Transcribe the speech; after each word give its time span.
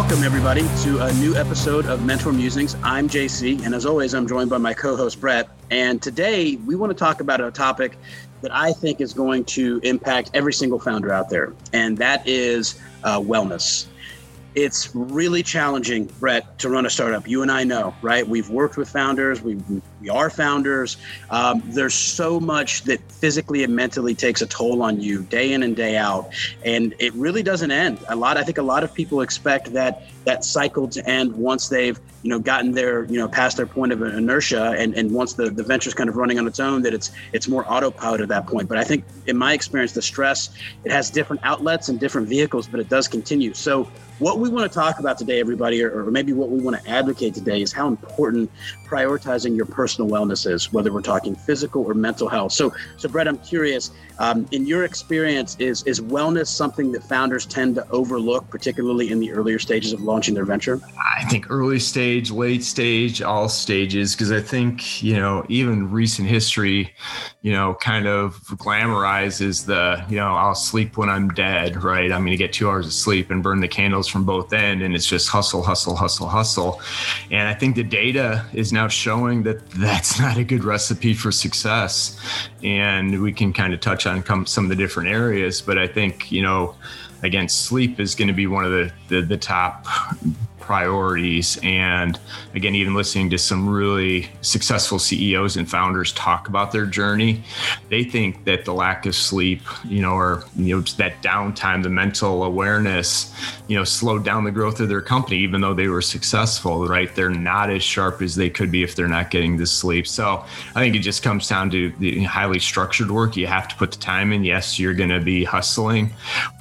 Welcome, 0.00 0.22
everybody, 0.22 0.62
to 0.84 1.04
a 1.04 1.12
new 1.14 1.34
episode 1.34 1.86
of 1.86 2.06
Mentor 2.06 2.32
Musings. 2.32 2.76
I'm 2.84 3.08
JC, 3.08 3.66
and 3.66 3.74
as 3.74 3.84
always, 3.84 4.14
I'm 4.14 4.28
joined 4.28 4.48
by 4.48 4.56
my 4.56 4.72
co 4.72 4.94
host, 4.94 5.20
Brett. 5.20 5.48
And 5.72 6.00
today 6.00 6.54
we 6.54 6.76
want 6.76 6.90
to 6.90 6.96
talk 6.96 7.20
about 7.20 7.40
a 7.40 7.50
topic 7.50 7.98
that 8.42 8.54
I 8.54 8.72
think 8.72 9.00
is 9.00 9.12
going 9.12 9.44
to 9.46 9.80
impact 9.82 10.30
every 10.34 10.52
single 10.52 10.78
founder 10.78 11.12
out 11.12 11.30
there, 11.30 11.52
and 11.72 11.98
that 11.98 12.26
is 12.28 12.80
uh, 13.02 13.18
wellness 13.18 13.88
it's 14.54 14.94
really 14.94 15.42
challenging, 15.42 16.06
Brett, 16.18 16.58
to 16.60 16.70
run 16.70 16.86
a 16.86 16.90
startup. 16.90 17.28
You 17.28 17.42
and 17.42 17.50
I 17.50 17.64
know, 17.64 17.94
right? 18.02 18.26
We've 18.26 18.48
worked 18.48 18.76
with 18.76 18.88
founders. 18.88 19.42
We 19.42 19.56
we 20.00 20.08
are 20.08 20.30
founders. 20.30 20.96
Um, 21.30 21.62
there's 21.66 21.94
so 21.94 22.40
much 22.40 22.82
that 22.84 23.00
physically 23.12 23.62
and 23.62 23.76
mentally 23.76 24.14
takes 24.14 24.40
a 24.42 24.46
toll 24.46 24.82
on 24.82 25.00
you 25.00 25.22
day 25.22 25.52
in 25.52 25.62
and 25.62 25.76
day 25.76 25.96
out, 25.96 26.32
and 26.64 26.94
it 26.98 27.12
really 27.14 27.42
doesn't 27.42 27.70
end. 27.70 27.98
A 28.08 28.16
lot. 28.16 28.36
I 28.36 28.42
think 28.42 28.58
a 28.58 28.62
lot 28.62 28.82
of 28.84 28.92
people 28.92 29.20
expect 29.20 29.72
that 29.74 30.02
that 30.24 30.44
cycle 30.44 30.88
to 30.88 31.08
end 31.08 31.32
once 31.34 31.68
they've 31.68 31.98
you 32.22 32.30
know 32.30 32.38
gotten 32.38 32.72
their 32.72 33.04
you 33.04 33.18
know 33.18 33.28
past 33.28 33.58
their 33.58 33.66
point 33.66 33.92
of 33.92 34.02
inertia, 34.02 34.74
and 34.78 34.94
and 34.94 35.12
once 35.12 35.34
the 35.34 35.50
the 35.50 35.62
venture's 35.62 35.94
kind 35.94 36.08
of 36.08 36.16
running 36.16 36.38
on 36.38 36.46
its 36.46 36.58
own, 36.58 36.82
that 36.82 36.94
it's 36.94 37.12
it's 37.32 37.48
more 37.48 37.70
autopilot 37.70 38.22
at 38.22 38.28
that 38.28 38.46
point. 38.46 38.68
But 38.68 38.78
I 38.78 38.84
think 38.84 39.04
in 39.26 39.36
my 39.36 39.52
experience, 39.52 39.92
the 39.92 40.02
stress 40.02 40.50
it 40.84 40.90
has 40.90 41.10
different 41.10 41.42
outlets 41.44 41.88
and 41.90 42.00
different 42.00 42.28
vehicles, 42.28 42.66
but 42.66 42.80
it 42.80 42.88
does 42.88 43.08
continue. 43.08 43.52
So 43.52 43.88
what 44.18 44.38
we 44.38 44.48
want 44.48 44.70
to 44.70 44.74
talk 44.74 44.98
about 44.98 45.18
today, 45.18 45.40
everybody, 45.40 45.82
or, 45.82 46.06
or, 46.06 46.10
maybe 46.10 46.32
what 46.32 46.50
we 46.50 46.60
want 46.60 46.82
to 46.82 46.90
advocate 46.90 47.34
today, 47.34 47.62
is 47.62 47.72
how 47.72 47.86
important 47.86 48.50
prioritizing 48.86 49.56
your 49.56 49.66
personal 49.66 50.10
wellness 50.10 50.50
is, 50.50 50.72
whether 50.72 50.92
we're 50.92 51.02
talking 51.02 51.34
physical 51.34 51.84
or 51.84 51.94
mental 51.94 52.28
health. 52.28 52.52
So, 52.52 52.74
so 52.96 53.08
Brett, 53.08 53.28
I'm 53.28 53.38
curious. 53.38 53.90
Um, 54.20 54.48
in 54.50 54.66
your 54.66 54.84
experience, 54.84 55.56
is 55.60 55.84
is 55.84 56.00
wellness 56.00 56.48
something 56.48 56.90
that 56.92 57.04
founders 57.04 57.46
tend 57.46 57.76
to 57.76 57.88
overlook, 57.90 58.50
particularly 58.50 59.12
in 59.12 59.20
the 59.20 59.30
earlier 59.30 59.60
stages 59.60 59.92
of 59.92 60.00
launching 60.00 60.34
their 60.34 60.44
venture? 60.44 60.80
I 61.16 61.24
think 61.26 61.48
early 61.50 61.78
stage, 61.78 62.32
late 62.32 62.64
stage, 62.64 63.22
all 63.22 63.48
stages, 63.48 64.16
because 64.16 64.32
I 64.32 64.40
think 64.40 65.02
you 65.04 65.14
know 65.14 65.46
even 65.48 65.92
recent 65.92 66.26
history, 66.26 66.92
you 67.42 67.52
know, 67.52 67.74
kind 67.74 68.08
of 68.08 68.34
glamorizes 68.56 69.64
the 69.66 70.04
you 70.10 70.16
know 70.16 70.34
I'll 70.34 70.56
sleep 70.56 70.96
when 70.96 71.08
I'm 71.08 71.28
dead, 71.28 71.84
right? 71.84 72.10
I'm 72.10 72.22
going 72.22 72.32
to 72.32 72.36
get 72.36 72.52
two 72.52 72.68
hours 72.68 72.86
of 72.86 72.92
sleep 72.92 73.30
and 73.30 73.40
burn 73.40 73.60
the 73.60 73.68
candles 73.68 74.07
from 74.08 74.24
both 74.24 74.52
end 74.52 74.82
and 74.82 74.94
it's 74.94 75.06
just 75.06 75.28
hustle 75.28 75.62
hustle 75.62 75.96
hustle 75.96 76.28
hustle. 76.28 76.80
And 77.30 77.48
i 77.48 77.54
think 77.54 77.76
the 77.76 77.84
data 77.84 78.44
is 78.52 78.72
now 78.72 78.88
showing 78.88 79.42
that 79.44 79.68
that's 79.70 80.18
not 80.18 80.36
a 80.36 80.44
good 80.44 80.64
recipe 80.64 81.14
for 81.14 81.30
success. 81.32 82.18
And 82.62 83.22
we 83.22 83.32
can 83.32 83.52
kind 83.52 83.72
of 83.72 83.80
touch 83.80 84.06
on 84.06 84.46
some 84.46 84.64
of 84.64 84.70
the 84.70 84.76
different 84.76 85.08
areas 85.08 85.60
but 85.60 85.78
i 85.78 85.86
think 85.86 86.30
you 86.30 86.42
know 86.42 86.74
again 87.22 87.48
sleep 87.48 88.00
is 88.00 88.14
going 88.14 88.28
to 88.28 88.34
be 88.34 88.46
one 88.46 88.64
of 88.64 88.70
the, 88.70 88.92
the, 89.08 89.20
the 89.22 89.36
top 89.36 89.86
priorities. 90.68 91.58
And 91.62 92.20
again, 92.54 92.74
even 92.74 92.92
listening 92.92 93.30
to 93.30 93.38
some 93.38 93.66
really 93.66 94.28
successful 94.42 94.98
CEOs 94.98 95.56
and 95.56 95.68
founders 95.68 96.12
talk 96.12 96.46
about 96.46 96.72
their 96.72 96.84
journey, 96.84 97.42
they 97.88 98.04
think 98.04 98.44
that 98.44 98.66
the 98.66 98.74
lack 98.74 99.06
of 99.06 99.14
sleep, 99.14 99.62
you 99.86 100.02
know, 100.02 100.12
or 100.12 100.44
you 100.56 100.76
know, 100.76 100.82
that 100.98 101.22
downtime, 101.22 101.82
the 101.82 101.88
mental 101.88 102.44
awareness, 102.44 103.34
you 103.66 103.78
know, 103.78 103.84
slowed 103.84 104.26
down 104.26 104.44
the 104.44 104.50
growth 104.50 104.78
of 104.78 104.90
their 104.90 105.00
company, 105.00 105.38
even 105.38 105.62
though 105.62 105.72
they 105.72 105.88
were 105.88 106.02
successful, 106.02 106.86
right? 106.86 107.14
They're 107.16 107.30
not 107.30 107.70
as 107.70 107.82
sharp 107.82 108.20
as 108.20 108.34
they 108.34 108.50
could 108.50 108.70
be 108.70 108.82
if 108.82 108.94
they're 108.94 109.08
not 109.08 109.30
getting 109.30 109.56
the 109.56 109.66
sleep. 109.66 110.06
So 110.06 110.44
I 110.74 110.80
think 110.80 110.94
it 110.94 110.98
just 110.98 111.22
comes 111.22 111.48
down 111.48 111.70
to 111.70 111.90
the 111.98 112.24
highly 112.24 112.58
structured 112.58 113.10
work. 113.10 113.38
You 113.38 113.46
have 113.46 113.68
to 113.68 113.76
put 113.76 113.92
the 113.92 113.98
time 113.98 114.34
in. 114.34 114.44
Yes, 114.44 114.78
you're 114.78 114.92
going 114.92 115.08
to 115.08 115.20
be 115.20 115.44
hustling, 115.44 116.10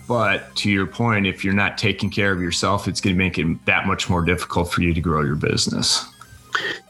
but 0.07 0.55
to 0.57 0.71
your 0.71 0.87
point, 0.87 1.27
if 1.27 1.43
you're 1.43 1.53
not 1.53 1.77
taking 1.77 2.09
care 2.09 2.31
of 2.31 2.41
yourself, 2.41 2.87
it's 2.87 3.01
going 3.01 3.15
to 3.15 3.17
make 3.17 3.37
it 3.37 3.65
that 3.65 3.85
much 3.85 4.09
more 4.09 4.23
difficult 4.23 4.71
for 4.71 4.81
you 4.81 4.93
to 4.93 5.01
grow 5.01 5.21
your 5.21 5.35
business. 5.35 6.05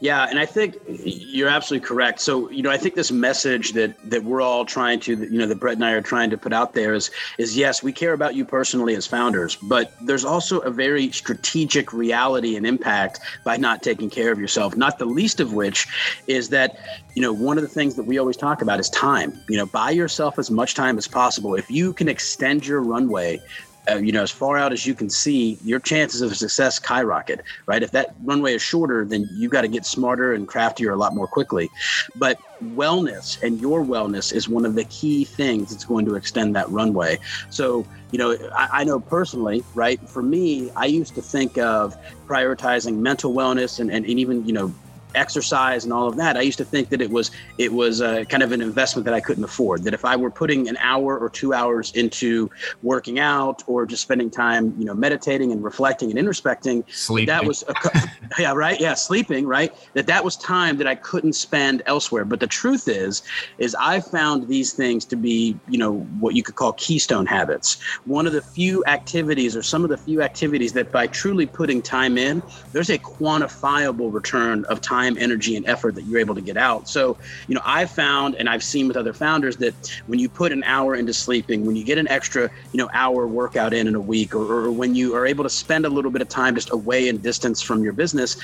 Yeah, 0.00 0.26
and 0.28 0.38
I 0.38 0.46
think 0.46 0.76
you're 0.86 1.48
absolutely 1.48 1.86
correct. 1.86 2.20
So, 2.20 2.50
you 2.50 2.62
know, 2.62 2.70
I 2.70 2.76
think 2.76 2.94
this 2.94 3.10
message 3.10 3.72
that 3.72 3.96
that 4.10 4.24
we're 4.24 4.40
all 4.40 4.64
trying 4.64 5.00
to, 5.00 5.16
you 5.16 5.38
know, 5.38 5.46
that 5.46 5.56
Brett 5.56 5.74
and 5.74 5.84
I 5.84 5.92
are 5.92 6.00
trying 6.00 6.30
to 6.30 6.38
put 6.38 6.52
out 6.52 6.74
there 6.74 6.94
is 6.94 7.10
is 7.38 7.56
yes, 7.56 7.82
we 7.82 7.92
care 7.92 8.12
about 8.12 8.34
you 8.34 8.44
personally 8.44 8.94
as 8.94 9.06
founders, 9.06 9.56
but 9.56 9.92
there's 10.02 10.24
also 10.24 10.60
a 10.60 10.70
very 10.70 11.10
strategic 11.10 11.92
reality 11.92 12.56
and 12.56 12.66
impact 12.66 13.20
by 13.44 13.56
not 13.56 13.82
taking 13.82 14.08
care 14.08 14.30
of 14.30 14.38
yourself. 14.38 14.76
Not 14.76 14.98
the 14.98 15.06
least 15.06 15.40
of 15.40 15.52
which 15.52 15.86
is 16.26 16.48
that, 16.50 16.78
you 17.14 17.22
know, 17.22 17.32
one 17.32 17.58
of 17.58 17.62
the 17.62 17.68
things 17.68 17.96
that 17.96 18.04
we 18.04 18.18
always 18.18 18.36
talk 18.36 18.62
about 18.62 18.78
is 18.80 18.88
time. 18.90 19.42
You 19.48 19.58
know, 19.58 19.66
buy 19.66 19.90
yourself 19.90 20.38
as 20.38 20.50
much 20.50 20.74
time 20.74 20.96
as 20.96 21.08
possible. 21.08 21.54
If 21.54 21.70
you 21.70 21.92
can 21.92 22.08
extend 22.08 22.66
your 22.66 22.80
runway 22.82 23.40
uh, 23.90 23.96
you 23.96 24.12
know, 24.12 24.22
as 24.22 24.30
far 24.30 24.56
out 24.56 24.72
as 24.72 24.86
you 24.86 24.94
can 24.94 25.10
see, 25.10 25.58
your 25.62 25.80
chances 25.80 26.20
of 26.20 26.36
success 26.36 26.76
skyrocket, 26.76 27.42
right? 27.66 27.82
If 27.82 27.90
that 27.92 28.10
runway 28.24 28.54
is 28.54 28.62
shorter, 28.62 29.04
then 29.04 29.28
you 29.32 29.48
got 29.48 29.62
to 29.62 29.68
get 29.68 29.84
smarter 29.84 30.32
and 30.32 30.46
craftier 30.46 30.92
a 30.92 30.96
lot 30.96 31.14
more 31.14 31.26
quickly. 31.26 31.70
But 32.14 32.38
wellness 32.62 33.40
and 33.42 33.60
your 33.60 33.84
wellness 33.84 34.32
is 34.32 34.48
one 34.48 34.66
of 34.66 34.74
the 34.74 34.84
key 34.84 35.24
things 35.24 35.70
that's 35.70 35.84
going 35.84 36.04
to 36.06 36.14
extend 36.14 36.56
that 36.56 36.68
runway. 36.70 37.18
So, 37.50 37.86
you 38.10 38.18
know, 38.18 38.36
I, 38.56 38.68
I 38.72 38.84
know 38.84 38.98
personally, 39.00 39.62
right? 39.74 40.00
For 40.08 40.22
me, 40.22 40.70
I 40.76 40.86
used 40.86 41.14
to 41.14 41.22
think 41.22 41.56
of 41.58 41.96
prioritizing 42.26 42.98
mental 42.98 43.32
wellness 43.32 43.78
and, 43.78 43.90
and, 43.90 44.04
and 44.04 44.18
even, 44.18 44.44
you 44.46 44.52
know, 44.52 44.74
exercise 45.18 45.84
and 45.84 45.92
all 45.92 46.08
of 46.08 46.16
that, 46.16 46.36
I 46.36 46.42
used 46.42 46.58
to 46.58 46.64
think 46.64 46.88
that 46.90 47.00
it 47.00 47.10
was 47.10 47.30
it 47.58 47.72
was 47.72 48.00
a, 48.00 48.24
kind 48.26 48.42
of 48.42 48.52
an 48.52 48.60
investment 48.60 49.04
that 49.04 49.14
I 49.14 49.20
couldn't 49.20 49.44
afford. 49.44 49.84
That 49.84 49.94
if 49.94 50.04
I 50.04 50.16
were 50.16 50.30
putting 50.30 50.68
an 50.68 50.76
hour 50.78 51.18
or 51.18 51.28
two 51.28 51.52
hours 51.52 51.92
into 51.92 52.50
working 52.82 53.18
out 53.18 53.62
or 53.66 53.86
just 53.86 54.02
spending 54.02 54.30
time, 54.30 54.74
you 54.78 54.84
know, 54.84 54.94
meditating 54.94 55.52
and 55.52 55.62
reflecting 55.62 56.10
and 56.10 56.18
introspecting, 56.18 56.84
sleeping. 56.90 57.26
that 57.26 57.44
was 57.44 57.64
a, 57.68 57.74
yeah 58.38 58.52
right 58.52 58.80
yeah 58.80 58.94
sleeping 58.94 59.46
right 59.46 59.74
that 59.94 60.06
that 60.06 60.24
was 60.24 60.36
time 60.36 60.76
that 60.78 60.86
I 60.86 60.94
couldn't 60.94 61.34
spend 61.34 61.82
elsewhere. 61.86 62.24
But 62.24 62.40
the 62.40 62.46
truth 62.46 62.88
is, 62.88 63.22
is 63.58 63.74
I 63.74 64.00
found 64.00 64.48
these 64.48 64.72
things 64.72 65.04
to 65.06 65.16
be 65.16 65.58
you 65.68 65.78
know 65.78 66.00
what 66.20 66.34
you 66.34 66.42
could 66.42 66.54
call 66.54 66.72
keystone 66.74 67.26
habits. 67.26 67.80
One 68.04 68.26
of 68.26 68.32
the 68.32 68.42
few 68.42 68.84
activities 68.86 69.56
or 69.56 69.62
some 69.62 69.84
of 69.84 69.90
the 69.90 69.96
few 69.96 70.22
activities 70.22 70.72
that 70.74 70.92
by 70.92 71.06
truly 71.06 71.46
putting 71.46 71.82
time 71.82 72.16
in, 72.16 72.42
there's 72.72 72.90
a 72.90 72.98
quantifiable 72.98 74.12
return 74.12 74.64
of 74.66 74.80
time 74.80 75.07
time, 75.08 75.22
energy, 75.22 75.56
and 75.56 75.66
effort 75.66 75.94
that 75.94 76.04
you're 76.04 76.18
able 76.18 76.34
to 76.34 76.40
get 76.40 76.56
out. 76.56 76.88
So, 76.88 77.16
you 77.46 77.54
know, 77.54 77.60
I've 77.64 77.90
found 77.90 78.34
and 78.36 78.48
I've 78.48 78.62
seen 78.62 78.88
with 78.88 78.96
other 78.96 79.12
founders 79.12 79.56
that 79.58 79.74
when 80.06 80.18
you 80.18 80.28
put 80.28 80.52
an 80.52 80.62
hour 80.64 80.94
into 80.94 81.12
sleeping, 81.12 81.64
when 81.66 81.76
you 81.76 81.84
get 81.84 81.98
an 81.98 82.08
extra, 82.08 82.50
you 82.72 82.78
know, 82.78 82.88
hour 82.92 83.26
workout 83.26 83.72
in 83.72 83.86
in 83.86 83.94
a 83.94 84.00
week, 84.00 84.34
or, 84.34 84.66
or 84.66 84.70
when 84.70 84.94
you 84.94 85.14
are 85.14 85.26
able 85.26 85.44
to 85.44 85.50
spend 85.50 85.86
a 85.86 85.90
little 85.90 86.10
bit 86.10 86.22
of 86.22 86.28
time 86.28 86.54
just 86.54 86.72
away 86.72 87.08
and 87.08 87.22
distance 87.22 87.62
from 87.62 87.82
your 87.82 87.92
business, 87.92 88.36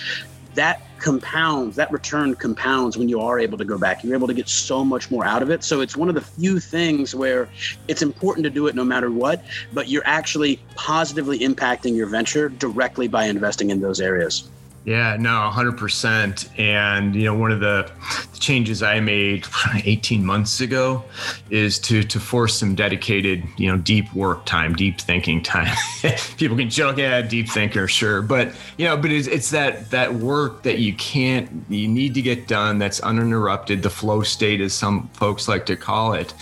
that 0.55 0.83
compounds, 0.99 1.75
that 1.77 1.91
return 1.91 2.35
compounds 2.35 2.97
when 2.97 3.09
you 3.09 3.21
are 3.21 3.41
able 3.41 3.59
to 3.59 3.65
go 3.65 3.77
back. 3.77 4.05
You're 4.05 4.15
able 4.15 4.29
to 4.29 4.35
get 4.35 4.49
so 4.49 4.85
much 4.85 5.11
more 5.11 5.25
out 5.25 5.43
of 5.43 5.51
it. 5.51 5.65
So 5.65 5.81
it's 5.81 5.97
one 5.97 6.09
of 6.09 6.15
the 6.15 6.21
few 6.21 6.61
things 6.61 7.13
where 7.13 7.49
it's 7.89 8.03
important 8.03 8.45
to 8.45 8.51
do 8.51 8.69
it 8.69 8.77
no 8.77 8.85
matter 8.85 9.11
what, 9.11 9.45
but 9.73 9.89
you're 9.89 10.07
actually 10.07 10.61
positively 10.77 11.41
impacting 11.41 11.97
your 11.97 12.07
venture 12.07 12.49
directly 12.49 13.09
by 13.09 13.25
investing 13.25 13.71
in 13.71 13.81
those 13.81 14.01
areas. 14.01 14.49
Yeah, 14.84 15.17
no, 15.19 15.50
100%. 15.50 16.59
And, 16.59 17.15
you 17.15 17.25
know, 17.25 17.34
one 17.34 17.50
of 17.50 17.61
the 17.61 17.91
changes 18.39 18.83
I 18.83 19.00
made 19.00 19.47
18 19.75 20.25
months 20.25 20.61
ago 20.61 21.03
is 21.49 21.78
to 21.81 22.03
to 22.03 22.21
force 22.21 22.59
some 22.59 22.75
dedicated, 22.75 23.43
you 23.56 23.70
know, 23.70 23.79
deep 23.79 24.12
work 24.14 24.44
time, 24.44 24.75
deep 24.75 25.00
thinking 25.00 25.43
time. 25.43 25.75
People 26.37 26.59
can 26.59 26.69
joke, 26.69 26.99
yeah, 26.99 27.23
deep 27.23 27.49
thinker, 27.49 27.88
sure. 27.88 28.20
But, 28.20 28.55
you 28.76 28.85
know, 28.85 28.97
but 28.99 29.11
it's, 29.11 29.26
it's 29.26 29.50
that 29.50 29.91
that 29.91 30.14
work 30.17 30.64
that 30.64 30.79
you 30.79 30.93
can't, 30.94 31.64
you 31.70 31.88
need 31.88 32.12
to 32.14 32.23
get 32.23 32.47
done 32.47 32.79
that's 32.79 33.00
uninterrupted, 33.00 33.82
the 33.82 33.91
flow 33.91 34.23
state, 34.23 34.61
as 34.61 34.75
some 34.75 35.09
folks 35.14 35.49
like 35.49 35.64
to 35.67 35.76
call 35.76 36.12
it. 36.12 36.35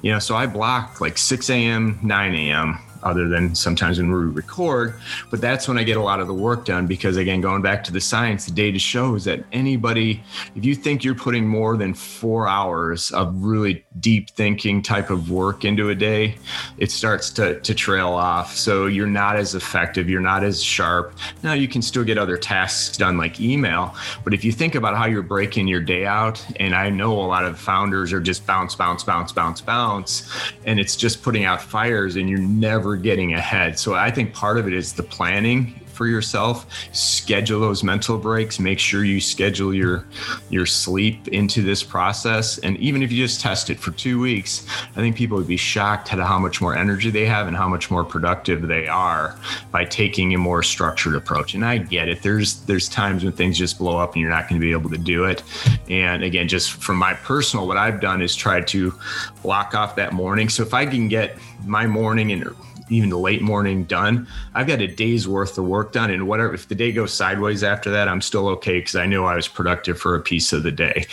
You 0.00 0.12
know, 0.12 0.20
so 0.20 0.36
I 0.36 0.46
block 0.46 1.02
like 1.02 1.18
6 1.18 1.50
a.m., 1.50 1.98
9 2.02 2.34
a.m 2.34 2.78
other 3.02 3.28
than 3.28 3.54
sometimes 3.54 3.98
when 3.98 4.10
we 4.10 4.18
record. 4.18 4.94
But 5.30 5.40
that's 5.40 5.68
when 5.68 5.78
I 5.78 5.82
get 5.84 5.96
a 5.96 6.02
lot 6.02 6.20
of 6.20 6.26
the 6.26 6.34
work 6.34 6.64
done 6.64 6.86
because, 6.86 7.16
again, 7.16 7.40
going 7.40 7.62
back 7.62 7.84
to 7.84 7.92
the 7.92 8.00
science, 8.00 8.46
the 8.46 8.52
data 8.52 8.78
shows 8.78 9.24
that 9.24 9.44
anybody, 9.52 10.22
if 10.54 10.64
you 10.64 10.74
think 10.74 11.04
you're 11.04 11.14
putting 11.14 11.46
more 11.46 11.76
than 11.76 11.94
four 11.94 12.48
hours 12.48 13.10
of 13.12 13.34
really 13.42 13.84
deep 14.00 14.30
thinking 14.30 14.82
type 14.82 15.10
of 15.10 15.30
work 15.30 15.64
into 15.64 15.90
a 15.90 15.94
day, 15.94 16.36
it 16.78 16.90
starts 16.90 17.30
to, 17.30 17.60
to 17.60 17.74
trail 17.74 18.08
off. 18.08 18.56
So 18.56 18.86
you're 18.86 19.06
not 19.06 19.36
as 19.36 19.54
effective, 19.54 20.08
you're 20.08 20.20
not 20.20 20.44
as 20.44 20.62
sharp. 20.62 21.14
Now, 21.42 21.52
you 21.52 21.68
can 21.68 21.82
still 21.82 22.04
get 22.04 22.18
other 22.18 22.36
tasks 22.36 22.96
done 22.96 23.16
like 23.16 23.40
email, 23.40 23.94
but 24.24 24.34
if 24.34 24.44
you 24.44 24.52
think 24.52 24.74
about 24.74 24.96
how 24.96 25.06
you're 25.06 25.22
breaking 25.22 25.68
your 25.68 25.80
day 25.80 26.06
out, 26.06 26.44
and 26.56 26.74
I 26.74 26.90
know 26.90 27.12
a 27.12 27.26
lot 27.26 27.44
of 27.44 27.58
founders 27.58 28.12
are 28.12 28.20
just 28.20 28.46
bounce, 28.46 28.74
bounce, 28.74 29.04
bounce, 29.04 29.32
bounce, 29.32 29.60
bounce, 29.60 30.30
and 30.64 30.78
it's 30.78 30.96
just 30.96 31.22
putting 31.22 31.44
out 31.44 31.62
fires 31.62 32.16
and 32.16 32.28
you're 32.28 32.38
never 32.38 32.89
getting 32.96 33.34
ahead. 33.34 33.78
So 33.78 33.94
I 33.94 34.10
think 34.10 34.32
part 34.32 34.58
of 34.58 34.66
it 34.66 34.72
is 34.72 34.92
the 34.92 35.02
planning 35.02 35.80
for 36.00 36.06
yourself. 36.06 36.64
Schedule 36.92 37.60
those 37.60 37.84
mental 37.84 38.16
breaks. 38.16 38.58
Make 38.58 38.78
sure 38.78 39.04
you 39.04 39.20
schedule 39.20 39.74
your 39.74 40.06
your 40.48 40.64
sleep 40.64 41.28
into 41.28 41.60
this 41.60 41.82
process. 41.82 42.56
And 42.56 42.78
even 42.78 43.02
if 43.02 43.12
you 43.12 43.22
just 43.22 43.42
test 43.42 43.68
it 43.68 43.78
for 43.78 43.90
two 43.90 44.18
weeks, 44.18 44.66
I 44.92 44.94
think 44.94 45.14
people 45.14 45.36
would 45.36 45.46
be 45.46 45.58
shocked 45.58 46.10
at 46.10 46.18
how 46.18 46.38
much 46.38 46.62
more 46.62 46.74
energy 46.74 47.10
they 47.10 47.26
have 47.26 47.48
and 47.48 47.54
how 47.54 47.68
much 47.68 47.90
more 47.90 48.02
productive 48.02 48.66
they 48.66 48.88
are 48.88 49.38
by 49.72 49.84
taking 49.84 50.32
a 50.32 50.38
more 50.38 50.62
structured 50.62 51.14
approach. 51.14 51.52
And 51.52 51.66
I 51.66 51.76
get 51.76 52.08
it. 52.08 52.22
There's 52.22 52.62
there's 52.62 52.88
times 52.88 53.22
when 53.22 53.34
things 53.34 53.58
just 53.58 53.76
blow 53.76 53.98
up 53.98 54.14
and 54.14 54.22
you're 54.22 54.30
not 54.30 54.48
going 54.48 54.58
to 54.58 54.66
be 54.66 54.72
able 54.72 54.88
to 54.88 54.98
do 54.98 55.24
it. 55.26 55.42
And 55.90 56.24
again, 56.24 56.48
just 56.48 56.72
from 56.82 56.96
my 56.96 57.12
personal, 57.12 57.66
what 57.66 57.76
I've 57.76 58.00
done 58.00 58.22
is 58.22 58.34
try 58.34 58.62
to 58.62 58.94
block 59.42 59.74
off 59.74 59.96
that 59.96 60.14
morning. 60.14 60.48
So 60.48 60.62
if 60.62 60.72
I 60.72 60.86
can 60.86 61.08
get 61.08 61.36
my 61.66 61.86
morning 61.86 62.32
and 62.32 62.56
even 62.90 63.10
late 63.10 63.42
morning 63.42 63.84
done, 63.84 64.26
I've 64.54 64.66
got 64.66 64.80
a 64.80 64.86
day's 64.86 65.26
worth 65.26 65.56
of 65.56 65.64
work 65.64 65.92
done. 65.92 66.10
And 66.10 66.28
whatever, 66.28 66.54
if 66.54 66.68
the 66.68 66.74
day 66.74 66.92
goes 66.92 67.12
sideways 67.12 67.62
after 67.62 67.90
that, 67.90 68.08
I'm 68.08 68.20
still 68.20 68.48
okay 68.48 68.80
because 68.80 68.96
I 68.96 69.06
know 69.06 69.24
I 69.24 69.36
was 69.36 69.48
productive 69.48 69.98
for 69.98 70.14
a 70.14 70.20
piece 70.20 70.52
of 70.52 70.62
the 70.62 70.72
day. 70.72 71.06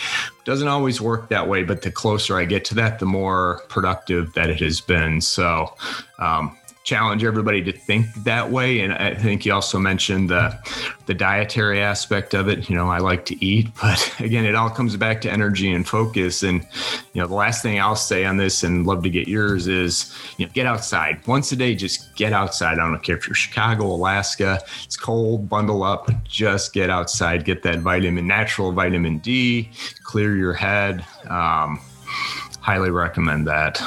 Doesn't 0.44 0.68
always 0.68 1.00
work 1.00 1.28
that 1.28 1.48
way, 1.48 1.62
but 1.62 1.82
the 1.82 1.90
closer 1.90 2.38
I 2.38 2.44
get 2.44 2.64
to 2.66 2.74
that, 2.76 2.98
the 2.98 3.06
more 3.06 3.62
productive 3.68 4.32
that 4.34 4.50
it 4.50 4.60
has 4.60 4.80
been. 4.80 5.20
So, 5.20 5.74
um, 6.18 6.56
challenge 6.88 7.22
everybody 7.22 7.62
to 7.62 7.70
think 7.70 8.06
that 8.24 8.50
way. 8.50 8.80
And 8.80 8.94
I 8.94 9.14
think 9.14 9.44
you 9.44 9.52
also 9.52 9.78
mentioned 9.78 10.30
the 10.30 10.58
the 11.04 11.12
dietary 11.12 11.82
aspect 11.82 12.32
of 12.32 12.48
it. 12.48 12.70
You 12.70 12.76
know, 12.76 12.88
I 12.88 12.96
like 12.96 13.26
to 13.26 13.44
eat, 13.44 13.68
but 13.82 14.14
again, 14.20 14.46
it 14.46 14.54
all 14.54 14.70
comes 14.70 14.96
back 14.96 15.20
to 15.22 15.30
energy 15.30 15.70
and 15.70 15.86
focus. 15.86 16.42
And 16.42 16.66
you 17.12 17.20
know, 17.20 17.26
the 17.26 17.34
last 17.34 17.62
thing 17.62 17.78
I'll 17.78 17.94
say 17.94 18.24
on 18.24 18.38
this, 18.38 18.62
and 18.62 18.86
love 18.86 19.02
to 19.02 19.10
get 19.10 19.28
yours, 19.28 19.66
is 19.68 20.16
you 20.38 20.46
know, 20.46 20.52
get 20.54 20.64
outside 20.64 21.26
once 21.26 21.52
a 21.52 21.56
day. 21.56 21.74
Just 21.74 22.16
get 22.16 22.32
outside. 22.32 22.78
I 22.78 22.88
don't 22.88 23.02
care 23.02 23.18
if 23.18 23.28
you're 23.28 23.34
Chicago, 23.34 23.84
Alaska, 23.84 24.58
it's 24.82 24.96
cold, 24.96 25.46
bundle 25.46 25.82
up, 25.82 26.10
just 26.24 26.72
get 26.72 26.88
outside, 26.88 27.44
get 27.44 27.62
that 27.64 27.80
vitamin, 27.80 28.26
natural 28.26 28.72
vitamin 28.72 29.18
D, 29.18 29.70
clear 30.04 30.36
your 30.36 30.54
head. 30.54 31.04
Um, 31.28 31.80
highly 32.60 32.90
recommend 32.90 33.46
that. 33.46 33.78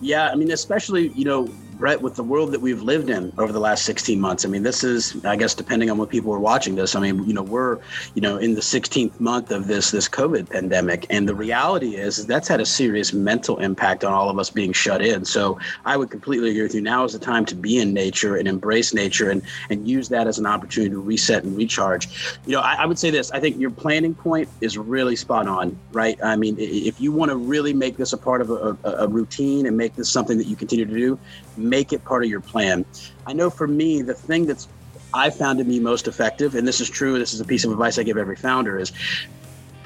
Yeah, 0.00 0.30
I 0.30 0.34
mean, 0.34 0.50
especially 0.50 1.08
you 1.10 1.24
know 1.24 1.48
Brett, 1.80 2.02
with 2.02 2.14
the 2.14 2.22
world 2.22 2.52
that 2.52 2.60
we've 2.60 2.82
lived 2.82 3.08
in 3.08 3.32
over 3.38 3.52
the 3.52 3.58
last 3.58 3.86
16 3.86 4.20
months, 4.20 4.44
I 4.44 4.48
mean, 4.48 4.62
this 4.62 4.84
is, 4.84 5.24
I 5.24 5.34
guess, 5.34 5.54
depending 5.54 5.90
on 5.90 5.96
what 5.96 6.10
people 6.10 6.32
are 6.34 6.38
watching 6.38 6.74
this. 6.74 6.94
I 6.94 7.00
mean, 7.00 7.24
you 7.26 7.32
know, 7.32 7.42
we're, 7.42 7.78
you 8.14 8.20
know, 8.20 8.36
in 8.36 8.54
the 8.54 8.60
16th 8.60 9.18
month 9.18 9.50
of 9.50 9.66
this 9.66 9.90
this 9.90 10.06
COVID 10.06 10.50
pandemic, 10.50 11.06
and 11.08 11.26
the 11.26 11.34
reality 11.34 11.96
is 11.96 12.26
that's 12.26 12.48
had 12.48 12.60
a 12.60 12.66
serious 12.66 13.14
mental 13.14 13.56
impact 13.56 14.04
on 14.04 14.12
all 14.12 14.28
of 14.28 14.38
us 14.38 14.50
being 14.50 14.74
shut 14.74 15.00
in. 15.00 15.24
So 15.24 15.58
I 15.86 15.96
would 15.96 16.10
completely 16.10 16.50
agree 16.50 16.62
with 16.62 16.74
you. 16.74 16.82
Now 16.82 17.04
is 17.04 17.14
the 17.14 17.18
time 17.18 17.46
to 17.46 17.54
be 17.54 17.78
in 17.78 17.94
nature 17.94 18.36
and 18.36 18.46
embrace 18.46 18.92
nature 18.92 19.30
and 19.30 19.40
and 19.70 19.88
use 19.88 20.10
that 20.10 20.26
as 20.26 20.38
an 20.38 20.44
opportunity 20.44 20.90
to 20.90 21.00
reset 21.00 21.44
and 21.44 21.56
recharge. 21.56 22.36
You 22.44 22.52
know, 22.52 22.60
I, 22.60 22.74
I 22.74 22.86
would 22.86 22.98
say 22.98 23.08
this. 23.08 23.30
I 23.30 23.40
think 23.40 23.58
your 23.58 23.70
planning 23.70 24.14
point 24.14 24.50
is 24.60 24.76
really 24.76 25.16
spot 25.16 25.48
on, 25.48 25.78
right? 25.92 26.22
I 26.22 26.36
mean, 26.36 26.56
if 26.58 27.00
you 27.00 27.10
want 27.10 27.30
to 27.30 27.36
really 27.36 27.72
make 27.72 27.96
this 27.96 28.12
a 28.12 28.18
part 28.18 28.42
of 28.42 28.50
a, 28.50 28.76
a, 28.84 28.90
a 29.04 29.08
routine 29.08 29.64
and 29.64 29.78
make 29.78 29.96
this 29.96 30.10
something 30.10 30.36
that 30.36 30.46
you 30.46 30.56
continue 30.56 30.84
to 30.84 30.94
do 30.94 31.18
make 31.70 31.92
it 31.92 32.04
part 32.04 32.24
of 32.24 32.28
your 32.28 32.40
plan. 32.40 32.84
I 33.26 33.32
know 33.32 33.48
for 33.48 33.66
me, 33.66 34.02
the 34.02 34.14
thing 34.14 34.44
that's 34.44 34.68
I 35.14 35.30
found 35.30 35.58
to 35.58 35.64
be 35.64 35.80
most 35.80 36.06
effective, 36.06 36.54
and 36.54 36.68
this 36.68 36.80
is 36.80 36.90
true, 36.90 37.18
this 37.18 37.32
is 37.32 37.40
a 37.40 37.44
piece 37.44 37.64
of 37.64 37.72
advice 37.72 37.98
I 37.98 38.02
give 38.02 38.18
every 38.18 38.36
founder, 38.36 38.78
is 38.78 38.92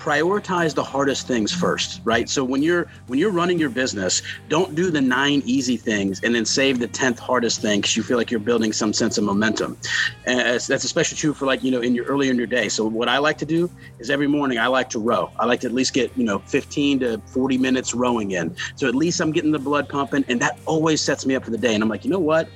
prioritize 0.05 0.75
the 0.75 0.85
hardest 0.85 1.27
things 1.27 1.51
first 1.51 1.95
right? 2.05 2.29
So 2.29 2.45
when 2.45 2.63
you're 2.63 2.87
when 3.07 3.19
you're 3.19 3.33
running 3.33 3.59
your 3.59 3.71
business 3.71 4.23
don't 4.49 4.75
do 4.75 4.91
the 4.91 5.01
nine 5.01 5.43
easy 5.47 5.77
things 5.77 6.21
and 6.23 6.35
then 6.35 6.45
save 6.45 6.79
the 6.79 6.89
10th 6.89 7.19
hardest 7.19 7.63
thing 7.63 7.81
because 7.81 7.97
you 7.97 8.03
feel 8.03 8.19
like 8.19 8.31
you're 8.31 8.41
building 8.41 8.73
some 8.73 8.93
sense 8.93 9.17
of 9.17 9.25
momentum. 9.25 9.79
And 10.27 10.61
that's 10.61 10.85
especially 10.85 11.17
true 11.17 11.33
for 11.33 11.47
like 11.47 11.63
you 11.65 11.71
know 11.71 11.81
in 11.81 11.95
your 11.95 12.05
earlier 12.05 12.31
in 12.31 12.37
your 12.37 12.47
day. 12.47 12.69
So 12.69 12.85
what 12.87 13.09
i 13.09 13.19
like 13.19 13.39
to 13.39 13.47
do 13.47 13.71
is 13.99 14.11
every 14.11 14.27
morning 14.27 14.59
i 14.59 14.67
like 14.67 14.91
to 14.91 14.99
row. 14.99 15.33
I 15.39 15.47
like 15.47 15.61
to 15.61 15.67
at 15.69 15.73
least 15.73 15.95
get 15.95 16.17
you 16.17 16.25
know 16.25 16.39
15 16.41 17.01
to 17.01 17.23
40 17.27 17.59
minutes 17.59 17.95
rowing 17.95 18.33
in. 18.33 18.55
So 18.77 18.87
at 18.87 18.95
least 18.95 19.21
i'm 19.21 19.33
getting 19.33 19.53
the 19.53 19.59
blood 19.59 19.89
pumping 19.89 20.25
and 20.29 20.41
that 20.43 20.59
always 20.67 21.01
sets 21.01 21.25
me 21.25 21.35
up 21.35 21.45
for 21.45 21.51
the 21.51 21.59
day. 21.59 21.75
And 21.75 21.83
i'm 21.83 21.89
like 21.89 22.05
you 22.05 22.11
know 22.11 22.19
what 22.19 22.49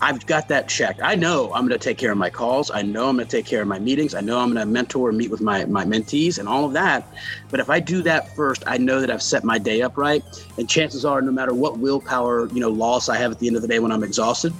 I've 0.00 0.26
got 0.26 0.48
that 0.48 0.68
checked. 0.68 1.00
I 1.02 1.14
know 1.14 1.46
I'm 1.54 1.66
going 1.66 1.78
to 1.78 1.82
take 1.82 1.96
care 1.96 2.12
of 2.12 2.18
my 2.18 2.28
calls. 2.28 2.70
I 2.70 2.82
know 2.82 3.08
I'm 3.08 3.16
going 3.16 3.26
to 3.26 3.36
take 3.36 3.46
care 3.46 3.62
of 3.62 3.68
my 3.68 3.78
meetings. 3.78 4.14
I 4.14 4.20
know 4.20 4.38
I'm 4.38 4.52
going 4.52 4.64
to 4.64 4.70
mentor 4.70 5.08
and 5.08 5.16
meet 5.16 5.30
with 5.30 5.40
my, 5.40 5.64
my 5.64 5.84
mentees 5.84 6.38
and 6.38 6.46
all 6.46 6.66
of 6.66 6.74
that. 6.74 7.08
But 7.50 7.60
if 7.60 7.70
I 7.70 7.80
do 7.80 8.02
that 8.02 8.36
first, 8.36 8.62
I 8.66 8.76
know 8.76 9.00
that 9.00 9.10
I've 9.10 9.22
set 9.22 9.42
my 9.42 9.56
day 9.56 9.80
up 9.80 9.96
right. 9.96 10.22
And 10.58 10.68
chances 10.68 11.06
are, 11.06 11.22
no 11.22 11.32
matter 11.32 11.54
what 11.54 11.78
willpower, 11.78 12.46
you 12.48 12.60
know, 12.60 12.68
loss 12.68 13.08
I 13.08 13.16
have 13.16 13.32
at 13.32 13.38
the 13.38 13.46
end 13.46 13.56
of 13.56 13.62
the 13.62 13.68
day 13.68 13.78
when 13.78 13.90
I'm 13.90 14.04
exhausted, 14.04 14.52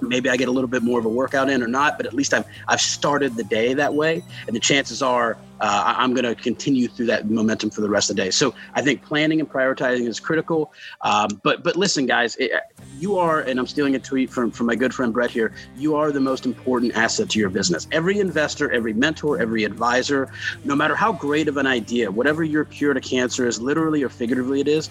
maybe 0.00 0.28
I 0.28 0.36
get 0.36 0.48
a 0.48 0.52
little 0.52 0.68
bit 0.68 0.82
more 0.82 0.98
of 0.98 1.04
a 1.04 1.10
workout 1.10 1.48
in 1.48 1.62
or 1.62 1.68
not, 1.68 1.96
but 1.96 2.06
at 2.06 2.12
least 2.12 2.34
I've 2.34 2.44
I've 2.68 2.80
started 2.80 3.36
the 3.36 3.44
day 3.44 3.74
that 3.74 3.94
way, 3.94 4.22
and 4.46 4.54
the 4.54 4.60
chances 4.60 5.02
are 5.02 5.38
uh, 5.60 5.94
I'm 5.96 6.14
going 6.14 6.24
to 6.24 6.34
continue 6.34 6.88
through 6.88 7.06
that 7.06 7.30
momentum 7.30 7.70
for 7.70 7.80
the 7.80 7.88
rest 7.88 8.10
of 8.10 8.16
the 8.16 8.22
day. 8.22 8.30
So 8.30 8.54
I 8.74 8.82
think 8.82 9.02
planning 9.02 9.40
and 9.40 9.48
prioritizing 9.48 10.08
is 10.08 10.20
critical. 10.20 10.72
Um, 11.02 11.40
but 11.42 11.62
but 11.62 11.76
listen, 11.76 12.06
guys, 12.06 12.36
it, 12.36 12.52
you 12.98 13.18
are, 13.18 13.40
and 13.40 13.58
I'm 13.58 13.66
stealing 13.66 13.94
a 13.94 13.98
tweet 13.98 14.30
from 14.30 14.50
from 14.50 14.66
my 14.66 14.74
good 14.74 14.94
friend 14.94 15.12
Brett 15.12 15.30
here. 15.30 15.52
You 15.76 15.94
are 15.96 16.12
the 16.12 16.20
most 16.20 16.46
important 16.46 16.96
asset 16.96 17.30
to 17.30 17.38
your 17.38 17.50
business. 17.50 17.86
Every 17.92 18.18
investor, 18.18 18.70
every 18.72 18.92
mentor, 18.92 19.40
every 19.40 19.64
advisor, 19.64 20.30
no 20.64 20.74
matter 20.74 20.94
how 20.94 21.12
great 21.12 21.48
of 21.48 21.56
an 21.56 21.66
idea, 21.66 22.10
whatever 22.10 22.42
your 22.42 22.64
cure 22.64 22.94
to 22.94 23.00
cancer 23.00 23.46
is, 23.46 23.60
literally 23.60 24.02
or 24.02 24.08
figuratively, 24.08 24.60
it 24.60 24.68
is 24.68 24.90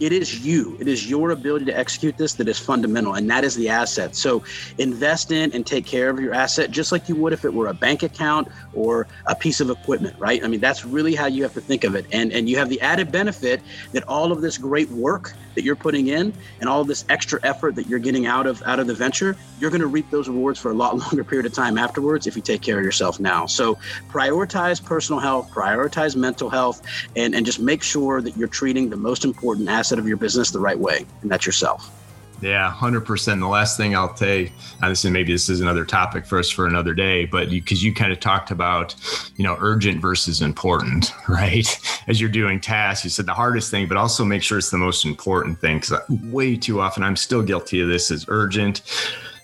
it 0.00 0.12
is 0.12 0.44
you 0.44 0.76
it 0.80 0.88
is 0.88 1.08
your 1.08 1.30
ability 1.30 1.66
to 1.66 1.78
execute 1.78 2.16
this 2.16 2.34
that 2.34 2.48
is 2.48 2.58
fundamental 2.58 3.14
and 3.14 3.30
that 3.30 3.44
is 3.44 3.54
the 3.54 3.68
asset 3.68 4.16
so 4.16 4.42
invest 4.78 5.30
in 5.30 5.52
and 5.52 5.66
take 5.66 5.84
care 5.84 6.08
of 6.08 6.18
your 6.18 6.32
asset 6.32 6.70
just 6.70 6.90
like 6.90 7.08
you 7.08 7.14
would 7.14 7.34
if 7.34 7.44
it 7.44 7.52
were 7.52 7.68
a 7.68 7.74
bank 7.74 8.02
account 8.02 8.48
or 8.72 9.06
a 9.26 9.34
piece 9.34 9.60
of 9.60 9.68
equipment 9.68 9.99
right? 10.18 10.42
I 10.44 10.48
mean 10.48 10.60
that's 10.60 10.84
really 10.84 11.14
how 11.14 11.26
you 11.26 11.42
have 11.42 11.52
to 11.54 11.60
think 11.60 11.84
of 11.84 11.94
it. 11.94 12.06
And 12.12 12.32
and 12.32 12.48
you 12.48 12.58
have 12.58 12.68
the 12.68 12.80
added 12.80 13.12
benefit 13.12 13.62
that 13.92 14.04
all 14.08 14.32
of 14.32 14.42
this 14.42 14.58
great 14.58 14.90
work 14.90 15.36
that 15.56 15.64
you're 15.64 15.76
putting 15.76 16.08
in 16.08 16.34
and 16.60 16.68
all 16.68 16.84
this 16.84 17.04
extra 17.08 17.40
effort 17.42 17.76
that 17.76 17.86
you're 17.86 17.98
getting 17.98 18.26
out 18.26 18.46
of 18.46 18.62
out 18.66 18.80
of 18.80 18.86
the 18.86 18.94
venture 18.94 19.36
you're 19.56 19.70
going 19.70 19.80
to 19.80 19.86
reap 19.88 20.10
those 20.10 20.28
rewards 20.28 20.58
for 20.58 20.70
a 20.70 20.74
lot 20.74 20.96
longer 20.98 21.24
period 21.24 21.46
of 21.46 21.54
time 21.54 21.78
afterwards 21.78 22.26
if 22.26 22.36
you 22.36 22.42
take 22.42 22.62
care 22.62 22.78
of 22.78 22.84
yourself 22.84 23.20
now. 23.20 23.46
So 23.46 23.78
prioritize 24.12 24.84
personal 24.84 25.20
health 25.20 25.48
prioritize 25.54 26.16
mental 26.16 26.50
health 26.50 26.80
and 27.16 27.34
and 27.34 27.46
just 27.46 27.60
make 27.60 27.82
sure 27.82 28.22
that 28.22 28.36
you're 28.36 28.48
treating 28.48 28.90
the 28.90 28.96
most 28.96 29.24
important 29.24 29.68
asset 29.68 29.98
of 29.98 30.06
your 30.06 30.16
business 30.16 30.50
the 30.50 30.60
right 30.60 30.78
way, 30.78 31.06
and 31.22 31.30
that's 31.30 31.46
yourself. 31.46 31.92
Yeah, 32.40 32.70
hundred 32.70 33.02
percent. 33.02 33.40
The 33.40 33.46
last 33.46 33.76
thing 33.76 33.94
I'll 33.94 34.16
say, 34.16 34.52
and 34.80 34.90
this 34.90 35.04
is 35.04 35.10
maybe 35.10 35.32
this 35.32 35.48
is 35.48 35.60
another 35.60 35.84
topic 35.84 36.24
for 36.24 36.38
us 36.38 36.48
for 36.48 36.66
another 36.66 36.94
day, 36.94 37.26
but 37.26 37.50
because 37.50 37.82
you, 37.82 37.90
you 37.90 37.94
kind 37.94 38.12
of 38.12 38.20
talked 38.20 38.50
about, 38.50 38.94
you 39.36 39.44
know, 39.44 39.56
urgent 39.60 40.00
versus 40.00 40.40
important, 40.40 41.12
right? 41.28 41.78
As 42.06 42.20
you're 42.20 42.30
doing 42.30 42.60
tasks, 42.60 43.04
you 43.04 43.10
said 43.10 43.26
the 43.26 43.34
hardest 43.34 43.70
thing, 43.70 43.88
but 43.88 43.96
also 43.96 44.24
make 44.24 44.42
sure 44.42 44.58
it's 44.58 44.70
the 44.70 44.78
most 44.78 45.04
important 45.04 45.60
thing. 45.60 45.80
Because 45.80 46.00
way 46.08 46.56
too 46.56 46.80
often, 46.80 47.02
I'm 47.02 47.16
still 47.16 47.42
guilty 47.42 47.80
of 47.80 47.88
this. 47.88 48.10
Is 48.10 48.24
urgent 48.28 48.82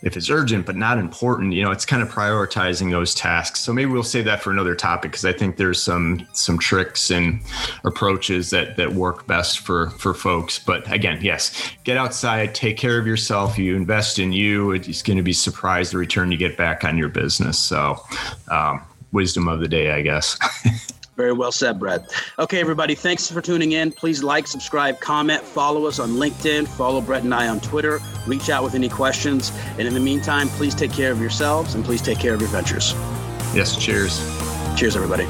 if 0.07 0.17
it's 0.17 0.31
urgent 0.31 0.65
but 0.65 0.77
not 0.77 0.99
important, 0.99 1.53
you 1.53 1.65
know, 1.65 1.73
it's 1.73 1.85
kind 1.85 2.01
of 2.01 2.09
prioritizing 2.09 2.93
those 2.93 3.13
tasks. 3.13 3.59
So 3.59 3.73
maybe 3.73 3.91
we'll 3.91 4.05
save 4.05 4.25
that 4.27 4.41
for 4.41 4.53
another 4.53 4.77
topic 4.77 5.11
because 5.11 5.25
I 5.25 5.33
think 5.33 5.57
there's 5.57 5.83
some 5.83 6.25
some 6.33 6.61
tricks 6.61 7.11
and 7.11 7.43
approaches 7.85 8.51
that 8.51 8.77
that 8.77 8.95
work 8.95 9.27
best 9.27 9.59
for 9.59 9.91
for 9.91 10.15
folks. 10.15 10.61
But 10.61 10.91
again, 10.93 11.19
yes, 11.23 11.73
get 11.83 11.97
outside, 11.97 12.55
take 12.55 12.77
care 12.77 12.99
of 12.99 13.07
yourself. 13.07 13.59
You 13.59 13.75
invest 13.75 14.21
in 14.21 14.33
you. 14.33 14.71
It's 14.71 15.03
going 15.03 15.17
to 15.17 15.25
be 15.25 15.33
surprised 15.33 15.93
the 15.93 15.99
return 15.99 16.31
you 16.31 16.39
get 16.39 16.57
back 16.57 16.85
on 16.85 16.97
your 16.97 17.09
business. 17.09 17.59
So, 17.59 18.01
um, 18.49 18.83
wisdom 19.11 19.49
of 19.49 19.59
the 19.59 19.69
day, 19.69 19.91
I 19.91 20.03
guess. 20.03 20.39
Very 21.17 21.33
well 21.33 21.51
said, 21.51 21.79
Brett. 21.81 22.13
Okay, 22.39 22.61
everybody, 22.61 22.95
thanks 22.95 23.31
for 23.31 23.41
tuning 23.41 23.73
in. 23.73 23.91
Please 23.91 24.23
like, 24.23 24.47
subscribe, 24.47 25.01
comment, 25.01 25.43
follow 25.43 25.87
us 25.87 25.99
on 25.99 26.11
LinkedIn, 26.11 26.69
follow 26.69 27.01
Brett 27.01 27.23
and 27.25 27.35
I 27.35 27.49
on 27.49 27.59
Twitter, 27.61 28.01
reach 28.27 28.51
out 28.51 28.63
with 28.63 28.75
any 28.75 28.91
questions. 28.91 29.51
And 29.79 29.89
in 29.89 29.95
the 29.95 30.01
meantime, 30.01 30.49
please 30.49 30.75
take 30.75 30.93
care 30.93 31.13
of 31.13 31.21
yourselves 31.21 31.75
and 31.75 31.85
please 31.85 32.03
take 32.03 32.19
care 32.19 32.35
of 32.35 32.41
your 32.41 32.51
ventures. 32.51 32.93
Yes, 33.55 33.77
cheers. 33.77 34.19
Cheers, 34.77 34.95
everybody. 34.95 35.27